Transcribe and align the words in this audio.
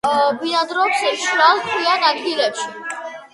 ბინადრობს 0.43 1.03
მშრალ, 1.07 1.61
ქვიან 1.67 2.07
ადგილებში. 2.09 2.67